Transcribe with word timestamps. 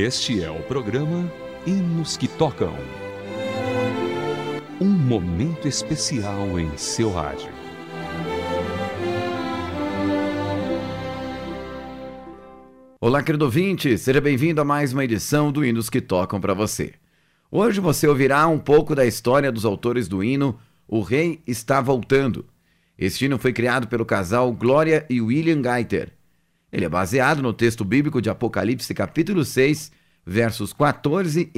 Este 0.00 0.40
é 0.44 0.48
o 0.48 0.62
programa 0.62 1.28
Hinos 1.66 2.16
que 2.16 2.28
Tocam. 2.28 2.72
Um 4.80 4.88
momento 4.88 5.66
especial 5.66 6.56
em 6.56 6.76
seu 6.76 7.10
rádio. 7.10 7.50
Olá, 13.00 13.24
querido 13.24 13.46
ouvinte, 13.46 13.98
seja 13.98 14.20
bem-vindo 14.20 14.60
a 14.60 14.64
mais 14.64 14.92
uma 14.92 15.02
edição 15.02 15.50
do 15.50 15.64
Hinos 15.64 15.90
que 15.90 16.00
Tocam 16.00 16.40
para 16.40 16.54
você. 16.54 16.94
Hoje 17.50 17.80
você 17.80 18.06
ouvirá 18.06 18.46
um 18.46 18.60
pouco 18.60 18.94
da 18.94 19.04
história 19.04 19.50
dos 19.50 19.64
autores 19.64 20.06
do 20.06 20.22
hino 20.22 20.60
O 20.86 21.00
Rei 21.00 21.42
Está 21.44 21.80
Voltando. 21.80 22.46
Este 22.96 23.24
hino 23.24 23.36
foi 23.36 23.52
criado 23.52 23.88
pelo 23.88 24.06
casal 24.06 24.52
Glória 24.52 25.04
e 25.10 25.20
William 25.20 25.60
Geiter. 25.60 26.17
Ele 26.70 26.84
é 26.84 26.88
baseado 26.88 27.42
no 27.42 27.52
texto 27.52 27.84
bíblico 27.84 28.20
de 28.20 28.28
Apocalipse, 28.28 28.92
capítulo 28.92 29.44
6, 29.44 29.90
versos 30.24 30.72
14 30.72 31.50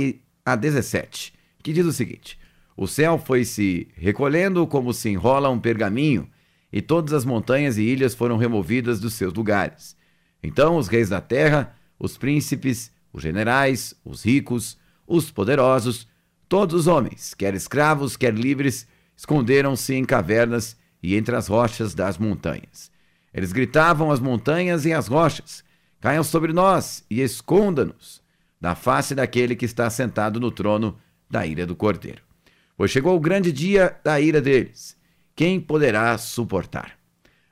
a 0.45 0.55
17, 0.55 1.33
que 1.63 1.73
diz 1.73 1.85
o 1.85 1.93
seguinte: 1.93 2.39
O 2.77 2.87
céu 2.87 3.19
foi 3.19 3.45
se 3.45 3.89
recolhendo 3.97 4.65
como 4.69 4.93
se 4.93 5.09
enrola 5.09 5.51
um 5.51 5.59
pergaminho, 5.59 6.29
e 6.73 6.81
todas 6.81 7.13
as 7.13 7.25
montanhas 7.25 7.77
e 7.77 7.83
ilhas 7.83 8.15
foram 8.15 8.37
removidas 8.37 9.01
dos 9.01 9.15
seus 9.15 9.35
lugares. 9.35 9.97
Então 10.41 10.77
os 10.77 10.87
reis 10.87 11.09
da 11.09 11.21
terra, 11.21 11.75
os 11.99 12.17
príncipes, 12.17 12.93
os 13.13 13.23
generais, 13.23 13.95
os 14.05 14.25
ricos, 14.25 14.79
os 15.07 15.31
poderosos, 15.33 16.07
todos 16.49 16.75
os 16.83 16.87
homens, 16.87 17.35
quer 17.35 17.53
escravos, 17.55 18.17
quer 18.17 18.33
livres, 18.33 18.87
esconderam-se 19.17 19.93
em 19.93 20.05
cavernas 20.05 20.77
e 21.03 21.17
entre 21.17 21.35
as 21.35 21.49
rochas 21.49 21.95
das 21.95 22.17
montanhas. 22.17 22.93
Eles 23.33 23.53
gritavam 23.53 24.11
às 24.11 24.21
montanhas 24.21 24.85
e 24.85 24.93
às 24.93 25.07
rochas: 25.07 25.65
Caiam 26.01 26.25
sobre 26.25 26.53
nós 26.53 27.05
e 27.11 27.21
esconda-nos 27.21 28.23
da 28.61 28.75
face 28.75 29.15
daquele 29.15 29.57
que 29.57 29.65
está 29.65 29.89
sentado 29.89 30.39
no 30.39 30.51
trono 30.51 30.99
da 31.31 31.47
ira 31.47 31.67
do 31.67 31.77
cordeiro. 31.77 32.23
Pois 32.77 32.91
chegou 32.91 33.17
o 33.17 33.21
grande 33.21 33.53
dia 33.53 33.97
da 34.05 34.21
ira 34.21 34.41
deles. 34.41 34.97
Quem 35.37 35.61
poderá 35.61 36.17
suportar? 36.19 36.99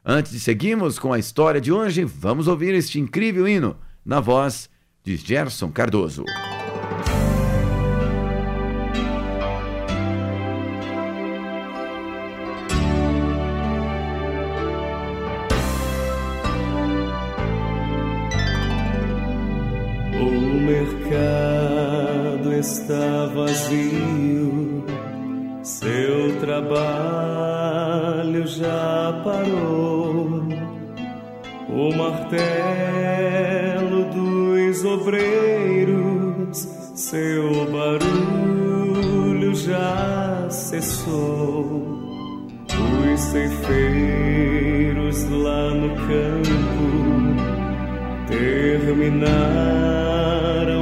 Antes 0.05 0.33
de 0.33 0.41
seguirmos 0.41 0.99
com 0.99 1.13
a 1.13 1.19
história 1.19 1.61
de 1.61 1.71
hoje, 1.71 2.05
vamos 2.05 2.49
ouvir 2.49 2.75
este 2.75 2.99
incrível 2.99 3.47
hino 3.47 3.77
na 4.05 4.21
voz 4.21 4.71
de 5.05 5.17
Gerson 5.17 5.71
Cardoso. 5.71 6.25
Está 22.59 23.27
vazio, 23.35 24.85
seu 25.63 26.39
trabalho 26.41 28.45
já 28.47 29.21
parou. 29.25 30.43
O 31.69 31.95
martelo 31.97 32.37
dos 34.07 34.85
obreiros, 34.85 36.59
seu 36.95 37.71
barulho 37.71 39.55
já 39.55 40.49
cessou. 40.51 41.97
Os 43.15 43.21
ceifeiros 43.21 45.25
lá 45.31 45.71
no 45.75 45.95
campo 45.95 47.38
terminaram 48.29 49.59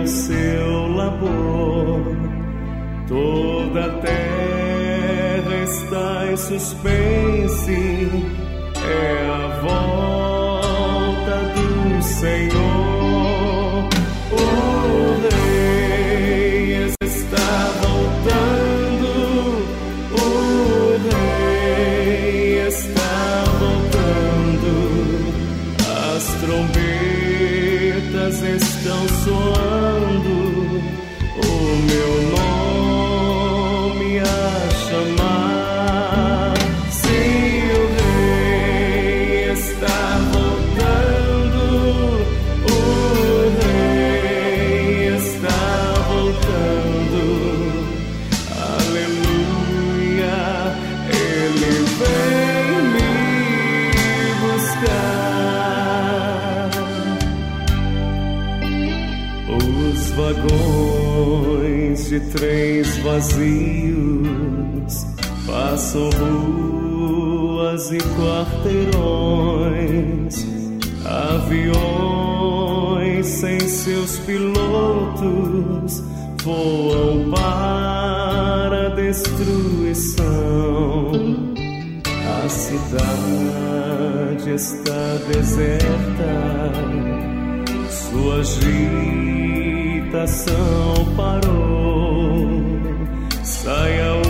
seu 0.07 0.89
labor. 0.95 2.17
Toda 3.09 3.87
a 3.87 3.91
terra 4.01 5.55
está 5.65 6.27
em 6.31 6.37
suspense, 6.37 8.11
é 8.75 9.27
a 9.31 9.49
volta 9.63 11.37
do 11.55 12.03
Senhor. 12.03 12.66
Passam 65.77 66.09
ruas 66.09 67.93
e 67.93 67.99
quarteirões, 67.99 70.47
aviões 71.35 73.27
sem 73.27 73.61
seus 73.61 74.19
pilotos 74.21 76.03
voam 76.43 77.31
para 77.31 78.87
a 78.87 78.89
destruição. 78.89 80.25
A 82.43 82.49
cidade 82.49 84.51
está 84.55 85.19
deserta 85.31 86.73
sua 87.91 88.37
agitação 88.37 88.65
parou. 91.15 92.47
Sai 93.45 94.01
a 94.01 94.15
última 94.15 94.26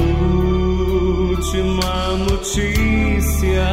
notícia: 2.47 3.67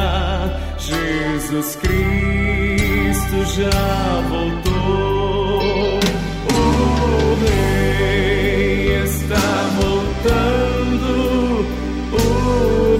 Jesus 0.78 1.76
Cristo 1.76 3.44
já 3.56 4.20
voltou. 4.28 6.00
O 6.50 6.58
Rei 7.46 9.04
está 9.04 9.70
voltando. 9.80 11.08
O 12.12 12.16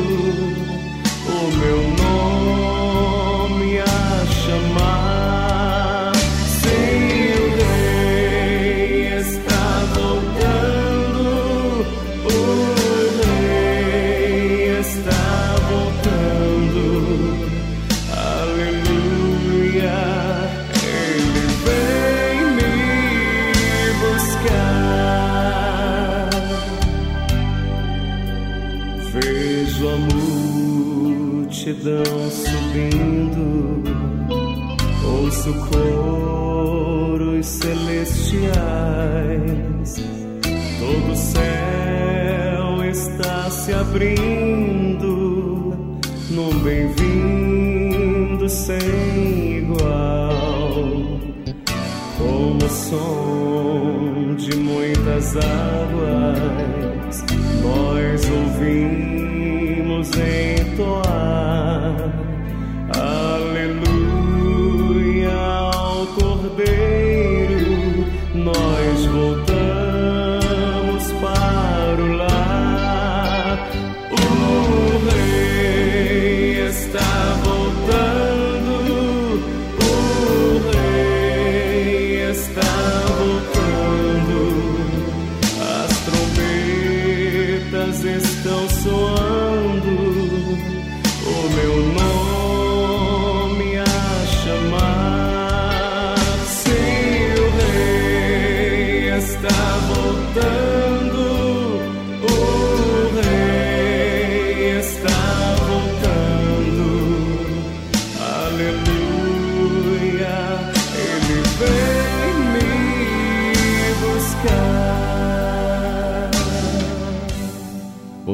o 1.27 1.37
meu 1.57 1.96
se 43.49 43.73
abrindo 43.73 45.07
num 46.31 46.59
bem-vindo 46.59 48.49
sem 48.49 49.57
igual, 49.59 50.73
como 52.17 52.65
o 52.65 52.69
som 52.69 54.35
de 54.35 54.55
muitas 54.57 55.37
águas, 55.37 57.23
nós 57.63 58.21
ouvimos 58.29 58.96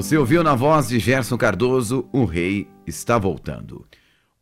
Você 0.03 0.17
ouviu 0.17 0.43
na 0.43 0.53
voz 0.53 0.89
de 0.89 0.99
Gerson 0.99 1.37
Cardoso, 1.37 2.09
O 2.11 2.25
Rei 2.25 2.67
está 2.85 3.17
voltando. 3.17 3.87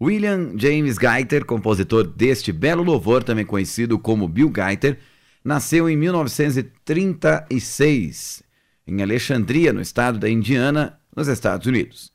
William 0.01 0.53
James 0.57 0.97
Gaiter, 0.97 1.45
compositor 1.45 2.03
deste 2.03 2.51
belo 2.51 2.81
louvor, 2.81 3.23
também 3.23 3.45
conhecido 3.45 3.99
como 3.99 4.27
Bill 4.27 4.49
Gaiter, 4.49 4.97
nasceu 5.45 5.87
em 5.87 5.95
1936, 5.95 8.41
em 8.87 9.03
Alexandria, 9.03 9.71
no 9.71 9.81
estado 9.81 10.17
da 10.17 10.27
Indiana, 10.27 10.99
nos 11.15 11.27
Estados 11.27 11.67
Unidos. 11.67 12.11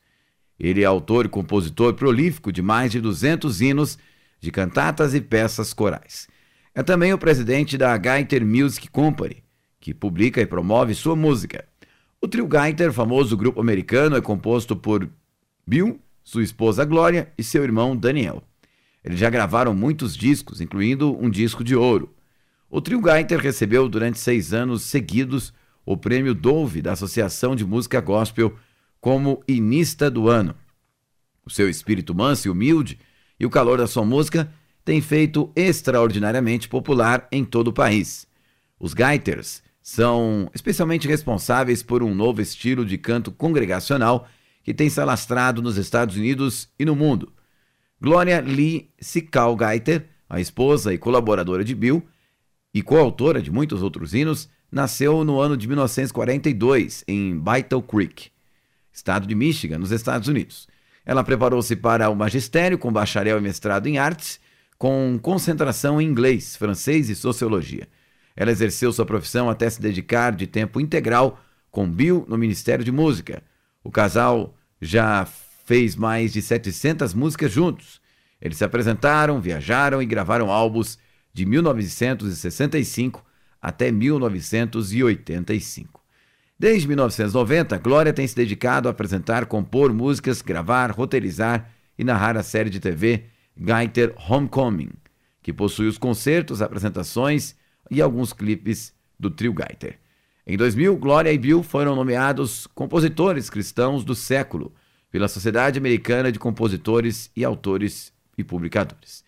Ele 0.59 0.81
é 0.81 0.85
autor 0.85 1.27
e 1.27 1.29
compositor 1.29 1.93
prolífico 1.93 2.51
de 2.51 2.61
mais 2.61 2.91
de 2.91 2.99
200 2.99 3.61
hinos 3.61 3.97
de 4.41 4.51
cantatas 4.51 5.15
e 5.15 5.21
peças 5.21 5.73
corais. 5.73 6.27
É 6.75 6.83
também 6.83 7.13
o 7.13 7.17
presidente 7.17 7.77
da 7.77 7.97
Gaiter 7.97 8.45
Music 8.45 8.89
Company, 8.89 9.41
que 9.79 9.93
publica 9.93 10.41
e 10.41 10.45
promove 10.45 10.93
sua 10.93 11.15
música. 11.15 11.63
O 12.19 12.27
trio 12.27 12.47
Gaiter, 12.47 12.91
famoso 12.91 13.37
grupo 13.37 13.61
americano, 13.61 14.15
é 14.15 14.21
composto 14.21 14.75
por 14.75 15.07
Bill, 15.65 15.99
sua 16.23 16.43
esposa 16.43 16.83
Glória 16.83 17.31
e 17.37 17.43
seu 17.43 17.63
irmão 17.63 17.95
Daniel. 17.95 18.43
Eles 19.03 19.19
já 19.19 19.29
gravaram 19.29 19.73
muitos 19.75 20.17
discos, 20.17 20.59
incluindo 20.59 21.15
um 21.15 21.29
disco 21.29 21.63
de 21.63 21.75
ouro. 21.75 22.13
O 22.69 22.81
trio 22.81 22.99
Gaiter 22.99 23.39
recebeu 23.39 23.87
durante 23.87 24.19
seis 24.19 24.51
anos 24.51 24.81
seguidos 24.81 25.53
o 25.85 25.95
prêmio 25.95 26.33
Dove 26.33 26.81
da 26.81 26.93
Associação 26.93 27.55
de 27.55 27.63
Música 27.63 28.01
Gospel 28.01 28.57
como 28.99 29.43
Inista 29.47 30.09
do 30.09 30.27
Ano. 30.27 30.55
O 31.45 31.51
seu 31.51 31.69
espírito 31.69 32.15
manso 32.15 32.47
e 32.47 32.51
humilde 32.51 32.99
e 33.39 33.45
o 33.45 33.49
calor 33.49 33.77
da 33.77 33.85
sua 33.87 34.03
música 34.03 34.51
têm 34.83 35.01
feito 35.01 35.51
extraordinariamente 35.55 36.67
popular 36.67 37.27
em 37.31 37.45
todo 37.45 37.67
o 37.67 37.73
país. 37.73 38.27
Os 38.79 38.95
Gaiters 38.95 39.61
são 39.87 40.51
especialmente 40.53 41.07
responsáveis 41.07 41.81
por 41.81 42.03
um 42.03 42.13
novo 42.13 42.41
estilo 42.41 42.85
de 42.85 42.97
canto 42.97 43.31
congregacional 43.31 44.27
que 44.61 44.73
tem 44.73 44.89
se 44.89 44.99
alastrado 44.99 45.61
nos 45.61 45.77
Estados 45.77 46.17
Unidos 46.17 46.67
e 46.77 46.83
no 46.83 46.93
mundo. 46.93 47.31
Gloria 47.99 48.41
Lee 48.41 48.91
Sikal 48.99 49.55
Gaiter, 49.55 50.09
a 50.29 50.41
esposa 50.41 50.93
e 50.93 50.97
colaboradora 50.97 51.63
de 51.63 51.73
Bill 51.73 52.05
e 52.73 52.81
coautora 52.81 53.41
de 53.41 53.49
muitos 53.49 53.81
outros 53.81 54.13
hinos, 54.13 54.49
nasceu 54.69 55.23
no 55.23 55.39
ano 55.39 55.55
de 55.55 55.65
1942 55.69 57.05
em 57.07 57.39
Battle 57.39 57.81
Creek, 57.81 58.29
estado 58.91 59.25
de 59.25 59.35
Michigan, 59.35 59.77
nos 59.77 59.91
Estados 59.91 60.27
Unidos. 60.27 60.67
Ela 61.05 61.23
preparou-se 61.23 61.77
para 61.77 62.09
o 62.09 62.15
magistério 62.15 62.77
com 62.77 62.91
bacharel 62.91 63.37
e 63.37 63.41
mestrado 63.41 63.87
em 63.87 63.97
artes, 63.97 64.37
com 64.77 65.17
concentração 65.21 66.01
em 66.01 66.05
inglês, 66.05 66.57
francês 66.57 67.09
e 67.09 67.15
sociologia. 67.15 67.87
Ela 68.37 68.51
exerceu 68.51 68.93
sua 68.93 69.05
profissão 69.05 69.49
até 69.49 69.67
se 69.67 69.81
dedicar 69.81 70.35
de 70.35 70.45
tempo 70.45 70.79
integral 70.79 71.43
com 71.71 71.89
Bill 71.89 72.23
no 72.29 72.37
Ministério 72.37 72.85
de 72.85 72.91
Música. 72.91 73.41
O 73.83 73.89
casal 73.89 74.55
já 74.79 75.27
fez 75.65 75.95
mais 75.95 76.31
de 76.31 76.43
700 76.43 77.15
músicas 77.15 77.51
juntos. 77.51 77.99
Eles 78.39 78.57
se 78.57 78.63
apresentaram, 78.63 79.41
viajaram 79.41 80.03
e 80.03 80.05
gravaram 80.05 80.51
álbuns 80.51 80.99
de 81.33 81.47
1965 81.47 83.25
até 83.59 83.91
1985. 83.91 85.99
Desde 86.59 86.87
1990, 86.87 87.75
Glória 87.79 88.13
tem 88.13 88.27
se 88.27 88.35
dedicado 88.35 88.87
a 88.87 88.91
apresentar, 88.91 89.47
compor 89.47 89.91
músicas, 89.91 90.43
gravar, 90.43 90.91
roteirizar 90.91 91.71
e 91.97 92.03
narrar 92.03 92.37
a 92.37 92.43
série 92.43 92.69
de 92.69 92.79
TV 92.79 93.23
Gaiter 93.57 94.13
Homecoming, 94.29 94.91
que 95.41 95.51
possui 95.51 95.87
os 95.87 95.97
concertos, 95.97 96.61
apresentações 96.61 97.55
e 97.89 98.01
alguns 98.01 98.33
clipes 98.33 98.93
do 99.19 99.29
trio 99.29 99.53
Gaiter. 99.53 99.99
Em 100.45 100.55
2000, 100.55 100.95
Glória 100.97 101.31
e 101.31 101.37
Bill 101.37 101.61
foram 101.61 101.95
nomeados 101.95 102.67
compositores 102.67 103.49
cristãos 103.49 104.03
do 104.03 104.15
século 104.15 104.73
pela 105.11 105.27
Sociedade 105.27 105.77
Americana 105.77 106.31
de 106.31 106.39
Compositores 106.39 107.29
e 107.35 107.43
Autores 107.43 108.13
e 108.37 108.43
Publicadores. 108.43 109.23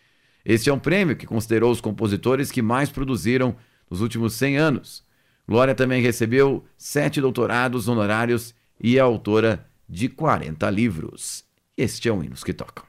Este 0.46 0.70
é 0.70 0.74
um 0.74 0.80
prêmio 0.80 1.16
que 1.16 1.28
considerou 1.28 1.72
os 1.72 1.82
compositores 1.82 2.52
que 2.52 2.62
mais 2.62 2.90
produziram 2.90 3.56
nos 3.90 4.02
últimos 4.02 4.34
100 4.34 4.58
anos. 4.58 5.04
Glória 5.48 5.76
também 5.76 6.02
recebeu 6.02 6.64
sete 6.78 7.20
doutorados 7.20 7.88
honorários 7.88 8.54
e 8.80 8.98
é 8.98 9.02
autora 9.02 9.68
de 9.90 10.08
40 10.08 10.70
livros. 10.70 11.44
Este 11.76 12.08
é 12.08 12.14
o 12.14 12.24
Hinos 12.24 12.44
que 12.44 12.54
Tocam. 12.54 12.86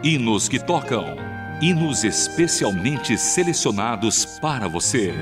Hinos 0.00 0.48
que 0.48 0.60
tocam. 0.60 1.16
Hinos 1.60 2.04
especialmente 2.04 3.18
selecionados 3.18 4.38
para 4.40 4.68
você. 4.68 5.12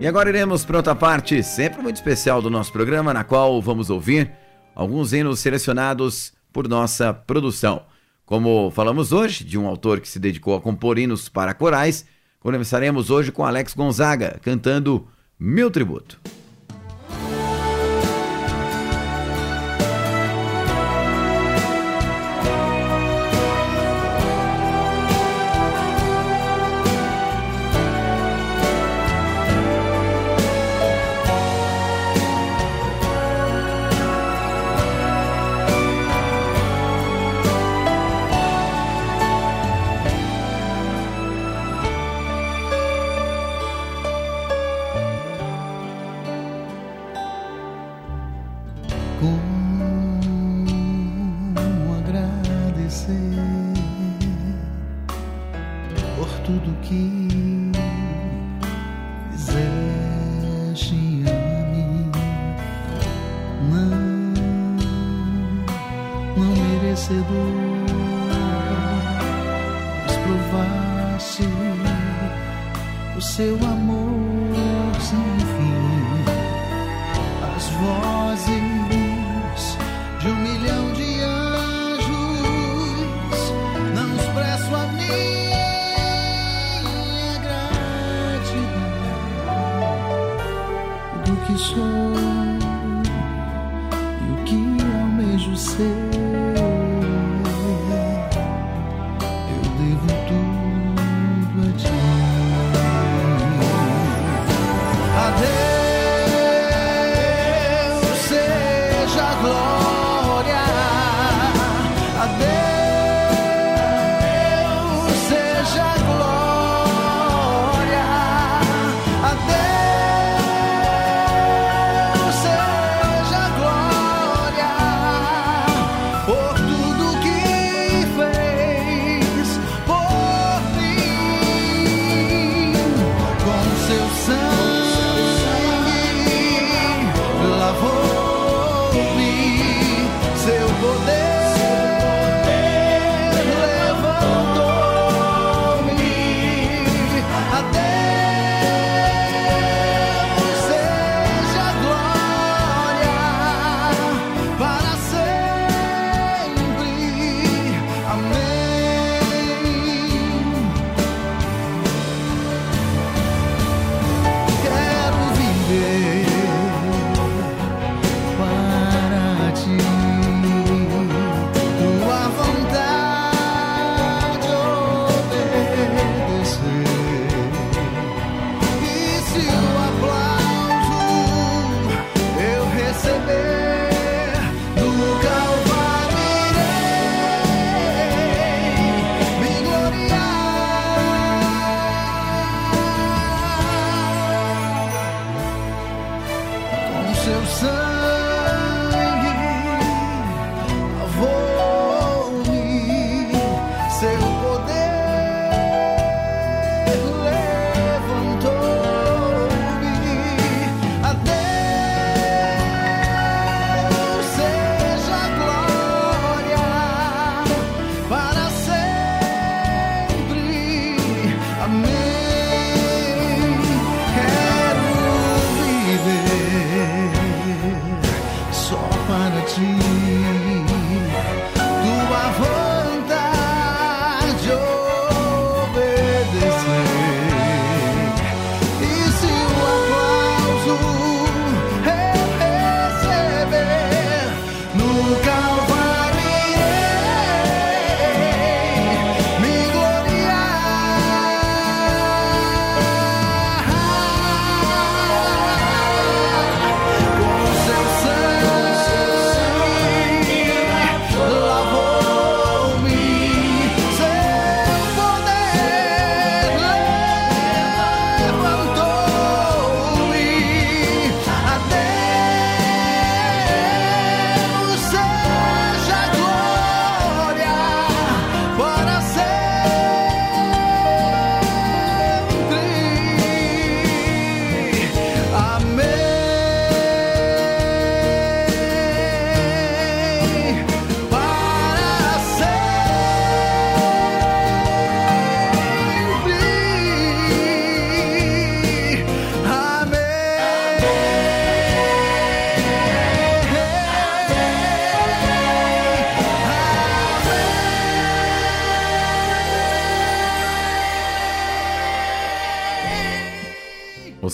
E 0.00 0.06
agora 0.06 0.30
iremos 0.30 0.64
para 0.64 0.78
outra 0.78 0.94
parte, 0.94 1.42
sempre 1.42 1.82
muito 1.82 1.96
especial 1.96 2.40
do 2.40 2.48
nosso 2.48 2.72
programa, 2.72 3.12
na 3.12 3.24
qual 3.24 3.60
vamos 3.60 3.90
ouvir 3.90 4.32
alguns 4.74 5.12
hinos 5.12 5.38
selecionados 5.40 6.32
por 6.50 6.66
nossa 6.66 7.12
produção. 7.12 7.82
Como 8.24 8.70
falamos 8.70 9.12
hoje, 9.12 9.44
de 9.44 9.58
um 9.58 9.66
autor 9.66 10.00
que 10.00 10.08
se 10.08 10.18
dedicou 10.18 10.56
a 10.56 10.62
compor 10.62 10.98
hinos 10.98 11.28
para 11.28 11.52
corais, 11.52 12.06
começaremos 12.40 13.10
hoje 13.10 13.30
com 13.30 13.44
Alex 13.44 13.74
Gonzaga, 13.74 14.40
cantando 14.42 15.06
Meu 15.38 15.70
Tributo. 15.70 16.18
o 73.16 73.20
seu 73.20 73.54
amor 73.56 74.94
sem 75.00 75.38
fim. 75.54 76.24
As 77.56 77.68
vozes 77.70 78.53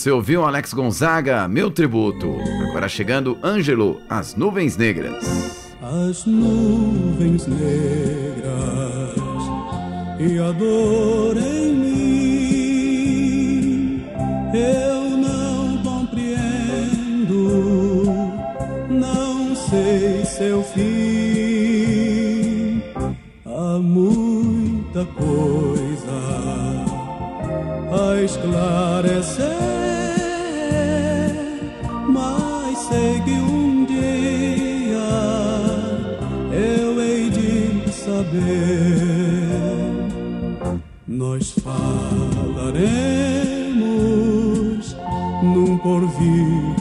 Você 0.01 0.11
ouviu 0.11 0.43
Alex 0.47 0.73
Gonzaga, 0.73 1.47
meu 1.47 1.71
tributo. 1.71 2.39
Agora 2.71 2.89
chegando 2.89 3.37
Ângelo, 3.45 4.01
As 4.09 4.35
Nuvens 4.35 4.75
Negras. 4.79 5.75
As 5.83 6.25
nuvens 6.25 7.47
negras 7.47 9.15
e 10.19 10.39
a 10.39 10.53
dor 10.53 11.37
em 11.37 11.75
mim. 11.75 13.13
Eu 14.55 15.19
não 15.19 15.83
compreendo, 15.83 17.35
não 18.89 19.55
sei 19.55 20.25
seu 20.25 20.63
fim. 20.63 20.81
Há 23.45 23.79
muita 23.79 25.05
coisa 25.05 26.11
a 27.93 28.23
esclarecer. 28.23 29.60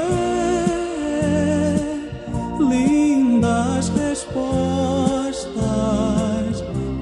lindas 2.58 3.90
respostas 3.90 4.32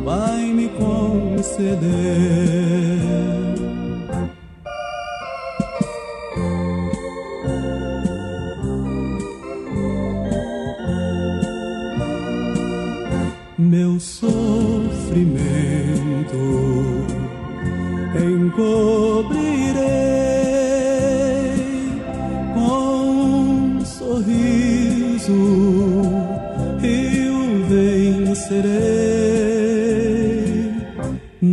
vai 0.04 0.52
me 0.52 0.68
conceder. 0.70 2.59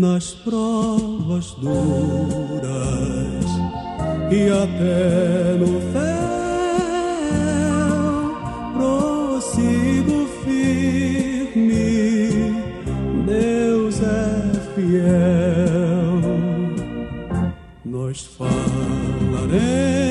nas 0.01 0.35
provas 0.35 1.53
duras 1.53 1.77
e 4.31 4.51
até 4.51 5.57
no 5.59 5.81
fel 5.93 6.37
prossigo 8.75 10.29
firme. 10.45 11.73
Deus 13.27 14.03
é 14.03 14.53
fiel. 14.75 16.21
Nós 17.85 18.25
falaremos 18.37 20.06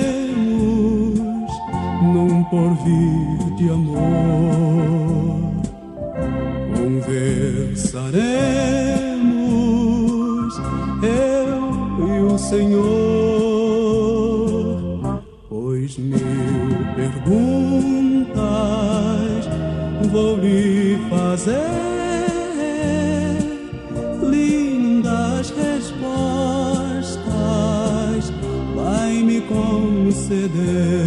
conceder. 29.50 31.06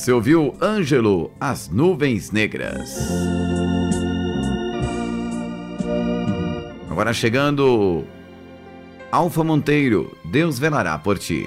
Você 0.00 0.12
ouviu 0.12 0.56
Ângelo, 0.62 1.30
As 1.38 1.68
Nuvens 1.68 2.30
Negras. 2.30 2.96
Agora 6.90 7.12
chegando, 7.12 8.06
Alfa 9.12 9.44
Monteiro, 9.44 10.16
Deus 10.24 10.58
velará 10.58 10.96
por 10.96 11.18
ti. 11.18 11.46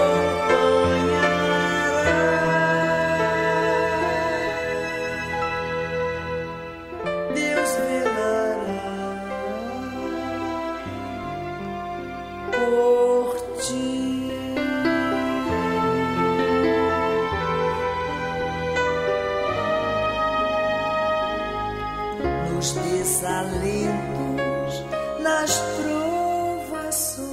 As 25.41 25.57
provações, 25.57 27.25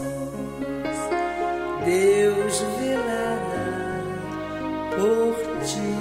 Deus 1.84 2.64
velará 2.78 4.00
por 4.96 5.36
ti. 5.66 5.92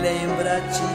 Lembra-te 0.00 0.91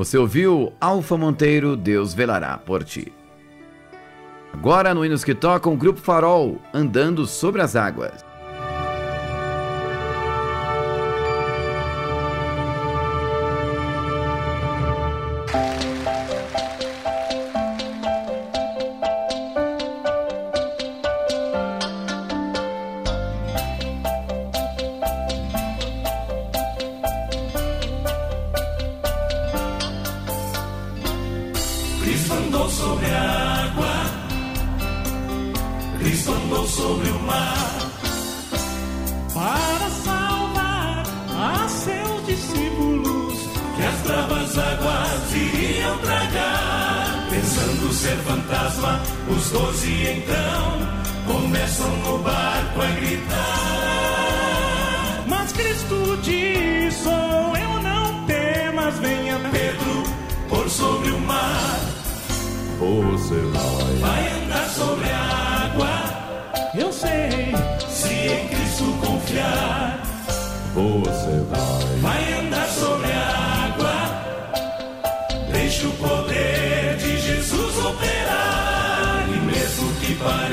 Você 0.00 0.16
ouviu 0.16 0.72
Alfa 0.80 1.14
Monteiro, 1.14 1.76
Deus 1.76 2.14
velará 2.14 2.56
por 2.56 2.82
ti. 2.82 3.12
Agora 4.50 4.94
no 4.94 5.04
Hinos 5.04 5.22
que 5.22 5.34
Tocam, 5.34 5.76
Grupo 5.76 6.00
Farol, 6.00 6.58
Andando 6.72 7.26
sobre 7.26 7.60
as 7.60 7.76
Águas. 7.76 8.29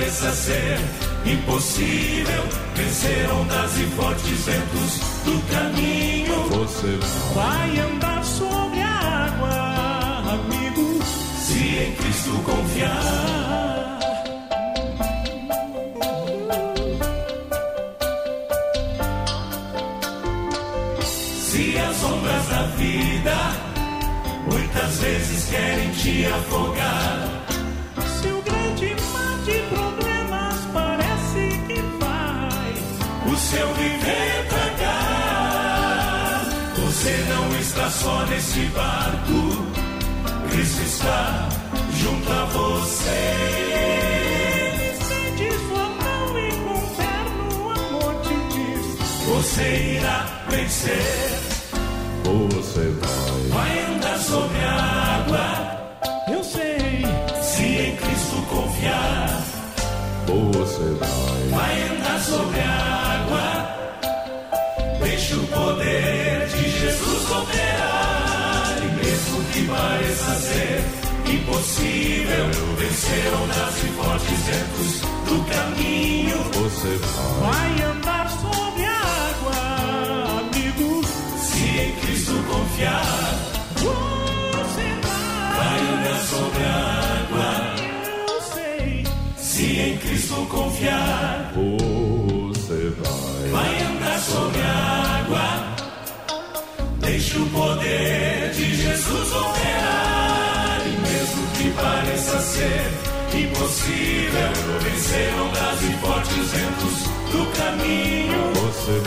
Pareça 0.07 0.31
ser 0.31 0.79
impossível, 1.25 2.43
vencer 2.75 3.29
ondas 3.29 3.77
e 3.77 3.83
fortes 3.87 4.45
ventos 4.45 4.99
do 5.25 5.41
caminho. 5.51 6.49
você 6.49 6.97
vai, 7.35 7.79
andar 7.79 8.23
sobre 8.23 8.79
a 8.79 9.27
água, 9.27 10.33
amigo. 10.33 11.03
Se 11.03 11.59
em 11.59 11.91
Cristo 11.95 12.29
confiar. 12.45 13.99
Se 21.03 21.77
as 21.77 22.03
ondas 22.03 22.47
da 22.47 22.61
vida 22.77 23.35
muitas 24.49 24.99
vezes 24.99 25.49
querem 25.49 25.91
te 25.91 26.25
afogar. 26.27 27.26
Só 38.07 38.25
nesse 38.27 38.61
barco, 38.67 39.39
Cristo 40.49 40.81
está 40.81 41.49
junto 41.91 42.31
a 42.31 42.45
você. 42.45 43.19
estende 44.93 45.51
sua 45.67 45.89
mão 45.89 46.39
e 46.39 46.49
com 46.63 46.79
terno 46.95 47.69
amor 47.69 48.13
te 48.21 48.35
diz: 48.53 48.85
Você 49.27 49.67
irá 49.97 50.17
vencer, 50.49 51.31
você 52.23 52.85
vai, 53.01 53.41
vai 53.49 53.73
andar 53.93 54.17
sobre 54.19 54.59
a 54.59 54.75
água, 55.17 55.45
Eu 56.31 56.43
sei, 56.45 57.03
se 57.41 57.63
em 57.63 57.95
Cristo 57.97 58.37
confiar. 58.49 59.43
você 60.53 60.85
vai, 60.97 61.59
Vai 61.59 61.73
andar 61.89 62.19
sobre 62.21 62.59
a 62.61 62.73
água, 63.17 63.47
deixa 65.01 65.35
o 65.35 65.47
poder 65.47 66.16
ser 70.17 70.83
impossível, 71.31 72.45
vencer 72.77 73.33
ondas 73.33 73.83
e 73.83 73.87
fortes 73.87 74.39
ventos 74.45 75.01
do 75.27 75.43
caminho. 75.51 76.37
você 76.53 76.97
vai, 76.97 77.51
vai 77.51 77.81
andar 77.91 78.29
sobre 78.29 78.85
a 78.85 78.99
água, 79.29 79.57
amigo. 80.41 81.01
Se 81.39 81.63
em 81.79 81.91
Cristo 82.01 82.33
confiar, 82.49 83.35
Você 83.75 84.87
vai, 85.03 85.57
vai 85.57 85.79
andar 85.93 86.19
sobre 86.25 86.63
a 86.63 86.65
água. 87.19 87.49
eu 88.27 88.41
sei, 88.41 89.03
Se 89.37 89.79
em 89.79 89.97
Cristo 89.97 90.35
confiar, 90.49 91.51
você 91.53 92.93
vai, 93.01 93.49
vai 93.51 93.81
andar 93.83 94.19
sobre 94.19 94.61
a 94.61 94.73
água. 95.19 95.47
Deixa 96.99 97.37
o 97.39 97.45
poder 97.49 98.51
de 98.53 98.75
Jesus 98.75 99.31
operar. 99.31 99.56
Pareça 102.27 102.41
ser 102.41 102.91
impossível, 103.39 104.51
vencer 104.81 105.33
ondas 105.39 105.81
e 105.81 105.93
fortes 106.01 106.51
ventos 106.51 107.03
do 107.31 107.45
caminho. 107.57 108.51
você 108.53 109.01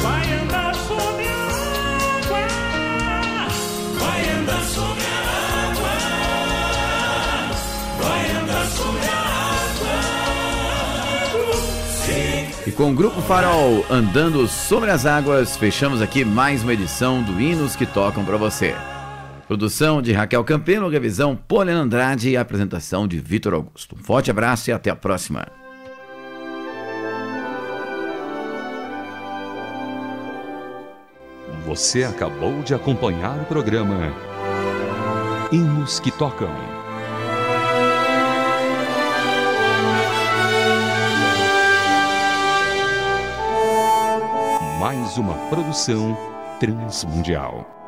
vai, 0.00 0.22
vai 0.22 0.32
andar 0.40 0.74
sobre 0.74 1.28
a 1.28 1.36
água. 2.24 2.40
Vai 3.98 4.30
andar 4.30 4.64
sobre 4.64 5.04
a 5.04 5.20
água. 5.68 5.90
Vai 8.00 8.30
andar 8.40 8.66
sobre 8.68 9.06
a 9.06 9.20
água. 11.28 11.56
Sim. 12.06 12.48
E 12.66 12.72
com 12.72 12.90
o 12.90 12.94
Grupo 12.94 13.20
Farol 13.20 13.84
andando 13.90 14.48
sobre 14.48 14.90
as 14.90 15.04
águas, 15.04 15.58
fechamos 15.58 16.00
aqui 16.00 16.24
mais 16.24 16.62
uma 16.62 16.72
edição 16.72 17.22
do 17.22 17.38
Hinos 17.38 17.76
que 17.76 17.84
Tocam 17.84 18.24
para 18.24 18.38
você. 18.38 18.74
Produção 19.52 20.00
de 20.00 20.12
Raquel 20.14 20.42
Campelo, 20.44 20.88
revisão 20.88 21.36
Poliana 21.36 21.82
Andrade 21.82 22.30
e 22.30 22.38
apresentação 22.38 23.06
de 23.06 23.18
Vitor 23.18 23.52
Augusto. 23.52 23.94
Um 23.94 24.02
forte 24.02 24.30
abraço 24.30 24.70
e 24.70 24.72
até 24.72 24.88
a 24.88 24.96
próxima. 24.96 25.46
Você 31.66 32.02
acabou 32.02 32.62
de 32.62 32.74
acompanhar 32.74 33.38
o 33.42 33.44
programa 33.44 34.10
Hinos 35.52 36.00
que 36.00 36.10
tocam. 36.10 36.48
Mais 44.80 45.18
uma 45.18 45.34
produção 45.50 46.16
transmundial. 46.58 47.81